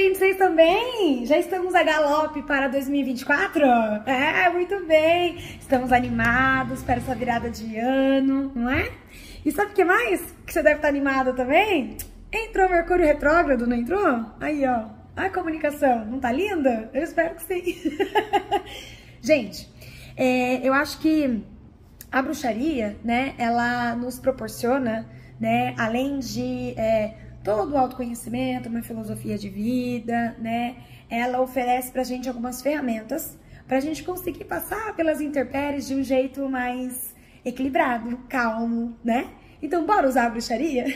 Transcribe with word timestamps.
Gente, 0.00 0.16
vocês 0.16 0.38
também? 0.38 1.26
Já 1.26 1.36
estamos 1.36 1.74
a 1.74 1.82
galope 1.82 2.40
para 2.44 2.66
2024? 2.68 3.62
É, 4.06 4.48
muito 4.48 4.86
bem. 4.86 5.36
Estamos 5.60 5.92
animados 5.92 6.82
para 6.82 6.94
essa 6.94 7.14
virada 7.14 7.50
de 7.50 7.76
ano, 7.76 8.50
não 8.54 8.70
é? 8.70 8.90
E 9.44 9.52
sabe 9.52 9.72
o 9.72 9.74
que 9.74 9.84
mais 9.84 10.34
que 10.46 10.52
você 10.54 10.62
deve 10.62 10.76
estar 10.76 10.88
animado 10.88 11.34
também? 11.34 11.98
Entrou 12.32 12.70
Mercúrio 12.70 13.04
retrógrado, 13.04 13.66
não 13.66 13.76
entrou? 13.76 14.24
Aí, 14.40 14.66
ó. 14.66 14.86
A 15.14 15.28
comunicação, 15.28 16.06
não 16.06 16.18
tá 16.18 16.32
linda? 16.32 16.88
Eu 16.94 17.02
espero 17.02 17.34
que 17.34 17.42
sim. 17.42 17.92
Gente, 19.20 19.68
é, 20.16 20.66
eu 20.66 20.72
acho 20.72 21.00
que 21.00 21.44
a 22.10 22.22
bruxaria, 22.22 22.96
né, 23.04 23.34
ela 23.36 23.94
nos 23.94 24.18
proporciona, 24.18 25.06
né, 25.38 25.74
além 25.76 26.18
de 26.18 26.72
é, 26.78 27.14
todo 27.42 27.72
o 27.72 27.78
autoconhecimento, 27.78 28.68
uma 28.68 28.82
filosofia 28.82 29.36
de 29.36 29.48
vida, 29.48 30.36
né? 30.38 30.76
Ela 31.10 31.40
oferece 31.40 31.90
pra 31.90 32.04
gente 32.04 32.28
algumas 32.28 32.62
ferramentas 32.62 33.38
pra 33.66 33.80
gente 33.80 34.02
conseguir 34.04 34.44
passar 34.44 34.94
pelas 34.94 35.20
intempéries 35.20 35.86
de 35.86 35.94
um 35.94 36.02
jeito 36.02 36.48
mais 36.48 37.14
equilibrado, 37.44 38.18
calmo, 38.28 38.96
né? 39.04 39.28
Então, 39.62 39.86
bora 39.86 40.08
usar 40.08 40.26
a 40.26 40.28
bruxaria? 40.28 40.86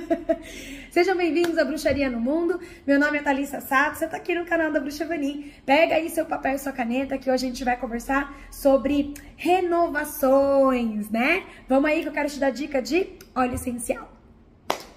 Sejam 0.90 1.14
bem-vindos 1.14 1.58
à 1.58 1.64
Bruxaria 1.64 2.08
no 2.08 2.18
Mundo. 2.18 2.58
Meu 2.86 2.98
nome 2.98 3.18
é 3.18 3.22
Thalissa 3.22 3.60
Sato, 3.60 3.98
você 3.98 4.06
tá 4.06 4.16
aqui 4.16 4.34
no 4.34 4.46
canal 4.46 4.72
da 4.72 4.80
Bruxa 4.80 5.06
Vanim. 5.06 5.52
Pega 5.64 5.96
aí 5.96 6.08
seu 6.08 6.24
papel 6.24 6.54
e 6.54 6.58
sua 6.58 6.72
caneta 6.72 7.18
que 7.18 7.30
hoje 7.30 7.44
a 7.44 7.48
gente 7.48 7.64
vai 7.64 7.76
conversar 7.76 8.34
sobre 8.50 9.12
renovações, 9.36 11.10
né? 11.10 11.44
Vamos 11.68 11.90
aí 11.90 12.00
que 12.02 12.08
eu 12.08 12.12
quero 12.12 12.30
te 12.30 12.40
dar 12.40 12.50
dica 12.50 12.80
de 12.80 13.10
óleo 13.34 13.54
essencial. 13.54 14.10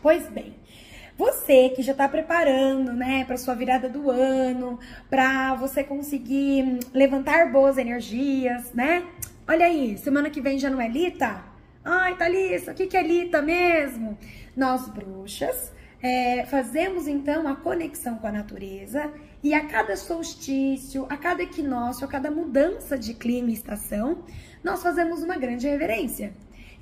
Pois 0.02 0.30
bem, 0.30 0.56
você 1.18 1.70
que 1.70 1.82
já 1.82 1.94
está 1.94 2.08
preparando, 2.08 2.94
né, 2.94 3.24
para 3.26 3.38
sua 3.38 3.56
virada 3.56 3.88
do 3.88 4.12
ano, 4.12 4.80
para 5.10 5.56
você 5.56 5.84
conseguir 5.84 6.80
levantar 6.94 7.52
boas 7.52 7.78
energias, 7.78 8.74
né? 8.74 9.06
Olha 9.48 9.66
aí, 9.66 9.98
semana 9.98 10.30
que 10.30 10.42
vem 10.42 10.60
já 10.60 10.70
não 10.70 10.82
é 10.82 10.88
Lita? 10.88 11.44
Ai, 11.84 12.18
Thalissa, 12.18 12.72
o 12.72 12.76
que, 12.76 12.88
que 12.88 12.98
é 12.98 13.04
Lita 13.04 13.42
mesmo? 13.42 14.18
Nós, 14.58 14.90
bruxas, 14.90 15.72
é, 16.02 16.46
fazemos 16.46 17.08
então 17.08 17.48
a 17.48 17.56
conexão 17.56 18.18
com 18.18 18.28
a 18.28 18.32
natureza 18.32 19.12
e 19.44 19.54
a 19.54 19.66
cada 19.68 19.96
solstício, 19.96 21.06
a 21.10 21.16
cada 21.16 21.44
equinócio, 21.44 22.06
a 22.06 22.08
cada 22.08 22.32
mudança 22.32 22.98
de 22.98 23.14
clima 23.14 23.50
e 23.50 23.54
estação, 23.54 24.24
nós 24.64 24.82
fazemos 24.82 25.22
uma 25.22 25.38
grande 25.38 25.68
reverência. 25.68 26.34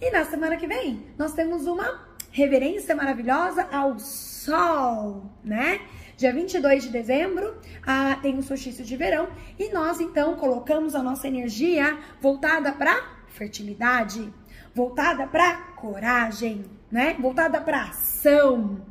E 0.02 0.10
na 0.12 0.26
semana 0.26 0.58
que 0.58 0.68
vem, 0.68 1.04
nós 1.18 1.34
temos 1.34 1.68
uma 1.68 2.13
reverência 2.34 2.96
maravilhosa 2.96 3.68
ao 3.72 4.00
sol, 4.00 5.32
né? 5.44 5.80
Dia 6.18 6.34
22 6.34 6.84
de 6.84 6.90
dezembro 6.90 7.56
ah, 7.86 8.18
tem 8.22 8.38
o 8.38 8.44
solstício 8.44 8.84
de 8.84 8.98
verão 8.98 9.30
e 9.58 9.72
nós 9.72 10.02
então 10.02 10.36
colocamos 10.36 10.96
a 10.96 11.04
nossa 11.04 11.28
energia 11.28 11.98
voltada 12.20 12.72
para 12.72 13.24
fertilidade, 13.28 14.34
voltada 14.74 15.28
para 15.28 15.56
coragem, 15.76 16.66
né? 16.92 17.16
Voltada 17.20 17.62
para 17.62 17.84
ação. 17.84 18.82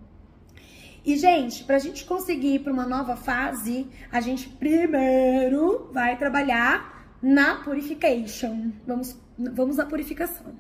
E 1.05 1.17
gente, 1.17 1.65
para 1.65 1.77
a 1.77 1.81
gente 1.81 2.05
conseguir 2.05 2.55
ir 2.55 2.59
para 2.61 2.73
uma 2.73 2.87
nova 2.87 3.17
fase, 3.17 3.89
a 4.13 4.21
gente 4.21 4.49
primeiro 4.49 5.91
vai 5.93 6.17
trabalhar 6.17 7.17
na 7.21 7.57
purification. 7.57 8.71
Vamos, 8.87 9.19
vamos 9.37 9.77
na 9.79 9.87
purificação. 9.87 10.55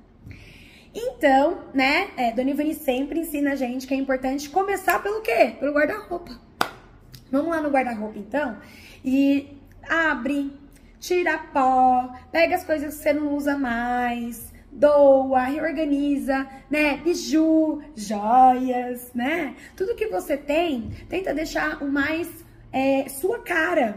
Então, 0.94 1.58
né, 1.72 2.10
é, 2.16 2.32
Dona 2.32 2.50
Ivani 2.50 2.74
sempre 2.74 3.20
ensina 3.20 3.52
a 3.52 3.56
gente 3.56 3.86
que 3.86 3.94
é 3.94 3.96
importante 3.96 4.50
começar 4.50 5.02
pelo 5.02 5.22
quê? 5.22 5.54
Pelo 5.58 5.72
guarda-roupa. 5.72 6.38
Vamos 7.30 7.48
lá 7.48 7.62
no 7.62 7.70
guarda-roupa, 7.70 8.18
então, 8.18 8.58
e 9.02 9.56
abre, 9.88 10.52
tira 11.00 11.38
pó, 11.38 12.12
pega 12.30 12.56
as 12.56 12.64
coisas 12.64 12.94
que 12.94 13.02
você 13.02 13.12
não 13.14 13.34
usa 13.34 13.56
mais, 13.56 14.52
doa, 14.70 15.44
reorganiza, 15.44 16.46
né? 16.70 16.96
Biju, 16.98 17.82
joias, 17.94 19.10
né? 19.14 19.54
Tudo 19.76 19.94
que 19.94 20.06
você 20.08 20.36
tem, 20.36 20.90
tenta 21.08 21.34
deixar 21.34 21.82
o 21.82 21.90
mais 21.90 22.28
é, 22.72 23.08
sua 23.08 23.38
cara. 23.38 23.96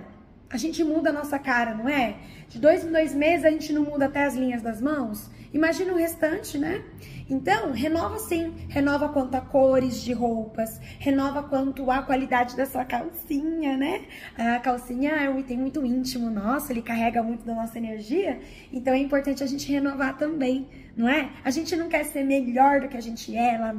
A 0.50 0.58
gente 0.58 0.84
muda 0.84 1.10
a 1.10 1.14
nossa 1.14 1.40
cara, 1.40 1.74
não 1.74 1.90
é? 1.90 2.16
De 2.50 2.60
dois 2.60 2.84
em 2.84 2.92
dois 2.92 3.14
meses 3.14 3.46
a 3.46 3.50
gente 3.50 3.74
não 3.74 3.84
muda 3.84 4.06
até 4.06 4.26
as 4.26 4.36
linhas 4.36 4.62
das 4.62 4.82
mãos. 4.82 5.30
Imagina 5.56 5.94
o 5.94 5.96
restante, 5.96 6.58
né? 6.58 6.84
Então, 7.30 7.72
renova 7.72 8.20
sim, 8.20 8.54
renova 8.68 9.08
quanto 9.08 9.36
a 9.36 9.40
cores 9.40 10.02
de 10.02 10.12
roupas, 10.12 10.82
renova 11.00 11.44
quanto 11.44 11.90
a 11.90 12.02
qualidade 12.02 12.58
da 12.58 12.66
sua 12.66 12.84
calcinha, 12.84 13.78
né? 13.78 14.04
A 14.38 14.60
calcinha 14.60 15.12
é 15.12 15.30
um 15.30 15.40
item 15.40 15.60
muito 15.60 15.86
íntimo 15.86 16.30
nosso, 16.30 16.74
ele 16.74 16.82
carrega 16.82 17.24
muito 17.24 17.46
da 17.46 17.56
nossa 17.56 17.78
energia, 17.78 18.42
então 18.70 18.94
é 18.94 18.98
importante 18.98 19.42
a 19.46 19.48
gente 19.48 19.72
renovar 19.72 20.18
também, 20.18 20.68
não 20.94 21.08
é? 21.08 21.32
A 21.42 21.52
gente 21.52 21.74
não 21.78 21.88
quer 21.88 22.04
ser 22.04 22.26
melhor 22.26 22.82
do 22.82 22.90
que 22.90 22.98
a 22.98 23.02
gente 23.02 23.34
é 23.34 23.58
lá 23.58 23.74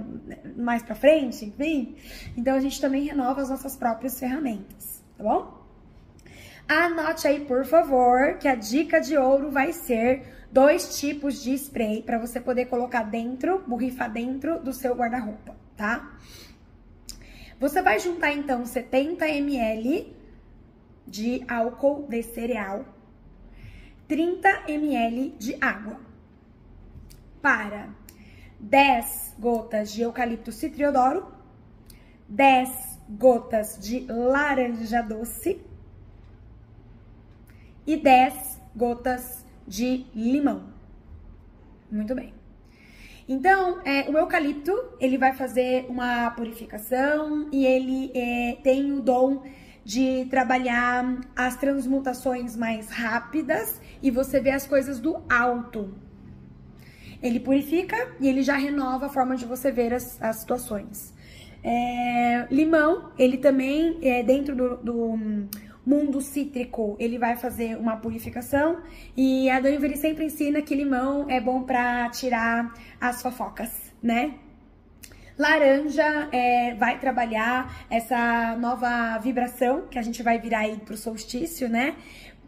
mais 0.56 0.82
pra 0.82 0.94
frente, 0.94 1.44
enfim. 1.44 1.94
Então 2.38 2.54
a 2.54 2.60
gente 2.60 2.80
também 2.80 3.04
renova 3.04 3.42
as 3.42 3.50
nossas 3.50 3.76
próprias 3.76 4.18
ferramentas, 4.18 5.04
tá 5.18 5.22
bom? 5.22 5.62
Anote 6.66 7.28
aí, 7.28 7.40
por 7.44 7.66
favor, 7.66 8.38
que 8.38 8.48
a 8.48 8.54
dica 8.54 8.98
de 8.98 9.14
ouro 9.14 9.50
vai 9.50 9.74
ser 9.74 10.35
dois 10.56 10.98
tipos 10.98 11.42
de 11.42 11.52
spray 11.52 12.00
para 12.00 12.16
você 12.16 12.40
poder 12.40 12.64
colocar 12.64 13.02
dentro, 13.02 13.62
borrifar 13.66 14.10
dentro 14.10 14.58
do 14.58 14.72
seu 14.72 14.94
guarda-roupa, 14.94 15.54
tá? 15.76 16.18
Você 17.60 17.82
vai 17.82 18.00
juntar 18.00 18.32
então 18.32 18.64
70 18.64 19.28
ml 19.28 20.16
de 21.06 21.44
álcool 21.46 22.06
de 22.08 22.22
cereal, 22.22 22.86
30 24.08 24.62
ml 24.68 25.34
de 25.38 25.58
água, 25.60 26.00
para 27.42 27.90
10 28.58 29.34
gotas 29.38 29.92
de 29.92 30.00
eucalipto 30.00 30.52
citriodoro, 30.52 31.30
10 32.26 32.98
gotas 33.10 33.78
de 33.78 34.06
laranja 34.10 35.02
doce 35.02 35.60
e 37.86 37.94
10 37.94 38.58
gotas 38.74 39.45
de 39.66 40.06
limão. 40.14 40.64
Muito 41.90 42.14
bem. 42.14 42.34
Então, 43.28 43.80
é, 43.84 44.08
o 44.08 44.16
eucalipto, 44.16 44.72
ele 45.00 45.18
vai 45.18 45.34
fazer 45.34 45.86
uma 45.88 46.30
purificação 46.30 47.48
e 47.50 47.66
ele 47.66 48.12
é, 48.14 48.56
tem 48.62 48.92
o 48.92 49.00
dom 49.00 49.42
de 49.84 50.26
trabalhar 50.30 51.20
as 51.34 51.56
transmutações 51.56 52.56
mais 52.56 52.88
rápidas 52.88 53.80
e 54.02 54.10
você 54.10 54.40
vê 54.40 54.50
as 54.50 54.66
coisas 54.66 55.00
do 55.00 55.22
alto. 55.28 55.92
Ele 57.20 57.40
purifica 57.40 57.96
e 58.20 58.28
ele 58.28 58.42
já 58.42 58.56
renova 58.56 59.06
a 59.06 59.08
forma 59.08 59.36
de 59.36 59.44
você 59.44 59.72
ver 59.72 59.92
as, 59.92 60.20
as 60.22 60.36
situações. 60.36 61.12
É, 61.64 62.46
limão, 62.50 63.10
ele 63.18 63.38
também, 63.38 63.98
é, 64.02 64.22
dentro 64.22 64.54
do, 64.54 64.76
do 64.76 65.18
mundo 65.86 66.20
cítrico, 66.20 66.96
ele 66.98 67.16
vai 67.16 67.36
fazer 67.36 67.76
uma 67.76 67.96
purificação. 67.96 68.82
E 69.16 69.48
a 69.48 69.60
Iveri 69.60 69.96
sempre 69.96 70.24
ensina 70.24 70.60
que 70.60 70.74
limão 70.74 71.30
é 71.30 71.40
bom 71.40 71.62
para 71.62 72.10
tirar 72.10 72.74
as 73.00 73.22
fofocas, 73.22 73.70
né? 74.02 74.34
Laranja 75.38 76.28
é, 76.32 76.74
vai 76.74 76.98
trabalhar 76.98 77.86
essa 77.90 78.56
nova 78.56 79.18
vibração 79.18 79.86
que 79.88 79.98
a 79.98 80.02
gente 80.02 80.22
vai 80.22 80.40
virar 80.40 80.60
aí 80.60 80.78
pro 80.78 80.96
solstício, 80.96 81.68
né? 81.68 81.94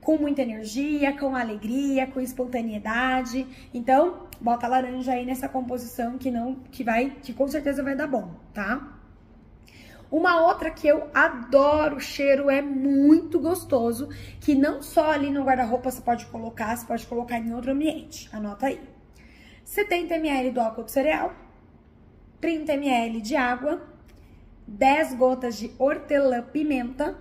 Com 0.01 0.17
muita 0.17 0.43
energia, 0.43 1.17
com 1.17 1.37
alegria, 1.37 2.07
com 2.07 2.19
espontaneidade. 2.19 3.47
Então, 3.75 4.27
bota 4.41 4.67
laranja 4.67 5.13
aí 5.13 5.27
nessa 5.27 5.49
composição 5.49 6.17
que 6.17 6.31
não, 6.31 6.57
que 6.73 6.83
vai, 6.83 7.11
que 7.23 7.35
com 7.35 7.47
certeza 7.47 7.83
vai 7.83 7.95
dar 7.95 8.07
bom, 8.07 8.35
tá? 8.55 8.98
Uma 10.11 10.47
outra 10.47 10.71
que 10.71 10.89
eu 10.89 11.11
adoro, 11.13 11.97
o 11.97 12.01
cheiro 12.01 12.49
é 12.49 12.63
muito 12.63 13.39
gostoso, 13.39 14.09
que 14.41 14.55
não 14.55 14.81
só 14.83 15.11
ali 15.11 15.31
no 15.31 15.45
guarda-roupa 15.45 15.91
você 15.91 16.01
pode 16.01 16.25
colocar, 16.27 16.75
você 16.75 16.87
pode 16.87 17.07
colocar 17.07 17.39
em 17.39 17.53
outro 17.53 17.73
ambiente. 17.73 18.29
Anota 18.33 18.67
aí. 18.67 18.81
70 19.65 20.15
ml 20.15 20.51
do 20.51 20.61
álcool 20.61 20.85
de 20.85 20.93
cereal, 20.93 21.35
30 22.41 22.73
ml 22.73 23.21
de 23.21 23.37
água, 23.37 23.83
10 24.67 25.15
gotas 25.15 25.59
de 25.59 25.71
hortelã-pimenta, 25.79 27.19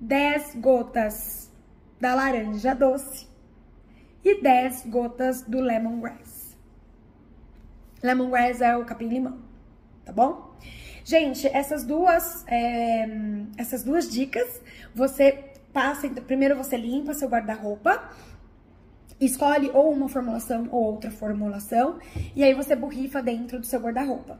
10 0.00 0.56
gotas 0.56 1.48
da 2.00 2.14
laranja 2.14 2.74
doce 2.74 3.28
e 4.24 4.40
10 4.40 4.86
gotas 4.86 5.42
do 5.42 5.60
lemongrass. 5.60 6.56
Lemongrass 8.02 8.60
é 8.60 8.76
o 8.76 8.84
capim-limão, 8.84 9.38
tá 10.04 10.12
bom? 10.12 10.56
Gente, 11.08 11.46
essas 11.46 11.84
duas, 11.84 12.44
é, 12.46 13.08
essas 13.56 13.82
duas 13.82 14.10
dicas, 14.10 14.60
você 14.94 15.42
passa, 15.72 16.06
então, 16.06 16.22
primeiro 16.22 16.54
você 16.54 16.76
limpa 16.76 17.14
seu 17.14 17.30
guarda-roupa, 17.30 18.10
escolhe 19.18 19.70
ou 19.72 19.90
uma 19.90 20.06
formulação 20.06 20.68
ou 20.70 20.84
outra 20.84 21.10
formulação, 21.10 21.98
e 22.36 22.44
aí 22.44 22.52
você 22.52 22.76
borrifa 22.76 23.22
dentro 23.22 23.58
do 23.58 23.64
seu 23.64 23.80
guarda-roupa. 23.80 24.38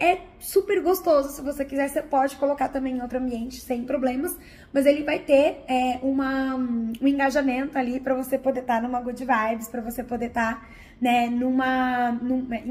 é 0.00 0.20
super 0.38 0.80
gostoso. 0.82 1.28
Se 1.28 1.42
você 1.42 1.62
quiser, 1.62 1.88
você 1.90 2.00
pode 2.00 2.36
colocar 2.36 2.70
também 2.70 2.96
em 2.96 3.02
outro 3.02 3.18
ambiente 3.18 3.60
sem 3.60 3.84
problemas, 3.84 4.34
mas 4.72 4.86
ele 4.86 5.02
vai 5.04 5.18
ter 5.18 5.62
é, 5.68 5.98
uma, 6.02 6.54
um 6.54 7.06
engajamento 7.06 7.76
ali 7.76 8.00
para 8.00 8.14
você 8.14 8.38
poder 8.38 8.60
estar 8.60 8.76
tá 8.76 8.80
numa 8.80 9.02
good 9.02 9.22
vibes, 9.22 9.68
para 9.68 9.82
você 9.82 10.02
poder 10.02 10.28
estar 10.28 10.58
tá, 10.58 10.68
né, 10.98 11.28
numa, 11.28 12.12
numa 12.12 12.56
é, 12.56 12.64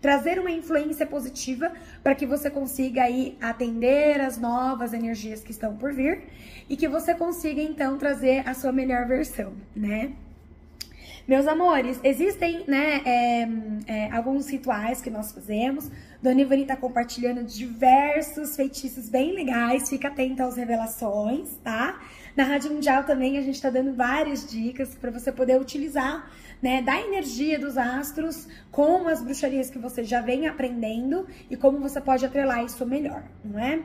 trazer 0.00 0.38
uma 0.38 0.50
influência 0.50 1.06
positiva 1.06 1.72
para 2.02 2.14
que 2.14 2.26
você 2.26 2.50
consiga 2.50 3.02
aí 3.02 3.36
atender 3.40 4.20
as 4.20 4.38
novas 4.38 4.92
energias 4.92 5.42
que 5.42 5.50
estão 5.50 5.76
por 5.76 5.92
vir 5.92 6.22
e 6.68 6.76
que 6.76 6.88
você 6.88 7.14
consiga 7.14 7.60
então 7.60 7.98
trazer 7.98 8.48
a 8.48 8.54
sua 8.54 8.72
melhor 8.72 9.06
versão, 9.06 9.52
né? 9.74 10.12
Meus 11.30 11.46
amores, 11.46 12.00
existem 12.02 12.64
né, 12.66 13.02
é, 13.04 13.48
é, 13.86 14.10
alguns 14.10 14.50
rituais 14.50 15.00
que 15.00 15.08
nós 15.08 15.30
fazemos. 15.30 15.88
Dona 16.20 16.40
Ivani 16.40 16.66
tá 16.66 16.74
compartilhando 16.74 17.44
diversos 17.44 18.56
feitiços 18.56 19.08
bem 19.08 19.32
legais. 19.32 19.88
Fica 19.88 20.08
atenta 20.08 20.44
às 20.44 20.56
revelações, 20.56 21.50
tá? 21.62 22.00
Na 22.34 22.42
Rádio 22.42 22.72
Mundial 22.72 23.04
também 23.04 23.38
a 23.38 23.42
gente 23.42 23.62
tá 23.62 23.70
dando 23.70 23.94
várias 23.94 24.44
dicas 24.50 24.96
para 24.96 25.12
você 25.12 25.30
poder 25.30 25.60
utilizar 25.60 26.28
né, 26.60 26.82
da 26.82 27.00
energia 27.00 27.60
dos 27.60 27.78
astros 27.78 28.48
com 28.72 29.06
as 29.06 29.22
bruxarias 29.22 29.70
que 29.70 29.78
você 29.78 30.02
já 30.02 30.20
vem 30.20 30.48
aprendendo 30.48 31.28
e 31.48 31.56
como 31.56 31.78
você 31.78 32.00
pode 32.00 32.26
atrelar 32.26 32.64
isso 32.64 32.84
melhor, 32.84 33.22
não 33.44 33.56
é? 33.56 33.80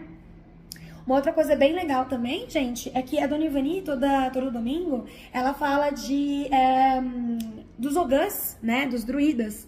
Uma 1.06 1.18
outra 1.18 1.32
coisa 1.32 1.56
bem 1.56 1.74
legal 1.74 2.06
também, 2.06 2.50
gente, 2.50 2.92
é 2.96 3.02
que 3.02 3.20
a 3.20 3.28
Dona 3.28 3.46
Ivani, 3.46 3.84
toda, 3.84 4.32
todo 4.32 4.50
domingo, 4.50 5.06
ela 5.32 5.54
fala 5.54 5.92
de 5.92 6.48
é, 6.52 7.00
dos 7.78 7.96
ogãs, 7.96 8.58
né? 8.62 8.88
Dos 8.88 9.04
druidas. 9.04 9.68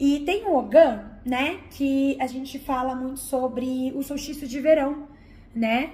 E 0.00 0.20
tem 0.20 0.46
o 0.46 0.56
ogã, 0.56 1.04
né? 1.26 1.60
Que 1.70 2.16
a 2.18 2.26
gente 2.26 2.58
fala 2.58 2.94
muito 2.94 3.20
sobre 3.20 3.92
o 3.94 4.02
solstício 4.02 4.48
de 4.48 4.60
verão, 4.60 5.06
né? 5.54 5.90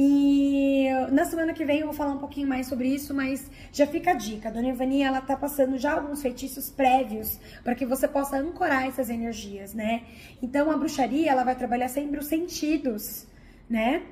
E 0.00 0.86
na 1.12 1.26
semana 1.26 1.52
que 1.52 1.64
vem 1.64 1.80
eu 1.80 1.86
vou 1.86 1.94
falar 1.94 2.12
um 2.12 2.18
pouquinho 2.18 2.48
mais 2.48 2.68
sobre 2.68 2.88
isso, 2.88 3.12
mas 3.12 3.50
já 3.70 3.86
fica 3.86 4.12
a 4.12 4.14
dica. 4.14 4.48
A 4.48 4.52
Dona 4.52 4.68
Ivani, 4.68 5.02
ela 5.02 5.20
tá 5.20 5.36
passando 5.36 5.76
já 5.76 5.92
alguns 5.92 6.22
feitiços 6.22 6.70
prévios 6.70 7.38
para 7.62 7.74
que 7.74 7.84
você 7.84 8.08
possa 8.08 8.38
ancorar 8.38 8.86
essas 8.86 9.10
energias, 9.10 9.74
né? 9.74 10.04
Então 10.40 10.70
a 10.70 10.76
bruxaria, 10.78 11.30
ela 11.30 11.44
vai 11.44 11.54
trabalhar 11.54 11.88
sempre 11.88 12.18
os 12.20 12.26
sentidos, 12.26 13.26
né? 13.68 14.04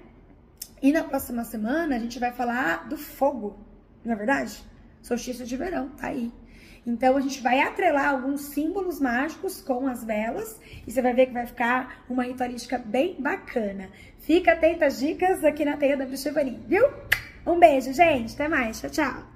E 0.83 0.93
na 0.93 1.03
próxima 1.05 1.45
semana 1.45 1.97
a 1.97 1.99
gente 1.99 2.19
vai 2.19 2.33
falar 2.33 2.89
do 2.89 2.97
fogo, 2.97 3.59
não 4.05 4.13
é 4.13 4.17
verdade? 4.17 4.63
Solstício 5.03 5.47
de 5.47 5.57
verão, 5.57 5.89
tá 5.91 6.09
aí. 6.09 6.33
Então 6.87 7.17
a 7.17 7.21
gente 7.21 7.43
vai 7.43 7.61
atrelar 7.61 8.11
alguns 8.11 8.43
símbolos 8.43 9.01
mágicos 9.01 9.61
com 9.61 9.89
as 9.89 10.05
velas 10.05 10.61
e 10.87 10.93
você 10.93 11.03
vai 11.03 11.13
ver 11.13 11.27
que 11.27 11.33
vai 11.33 11.47
ficar 11.47 12.05
uma 12.09 12.23
ritualística 12.23 12.79
bem 12.79 13.17
bacana. 13.19 13.89
Fica 14.21 14.53
atenta 14.53 14.87
às 14.87 14.99
dicas 14.99 15.45
aqui 15.45 15.65
na 15.65 15.77
Teia 15.77 15.97
da 15.97 16.07
Bruxa 16.07 16.33
viu? 16.67 16.89
Um 17.45 17.59
beijo, 17.59 17.93
gente. 17.93 18.35
Até 18.35 18.49
mais. 18.49 18.81
Tchau, 18.81 18.91
tchau. 18.91 19.36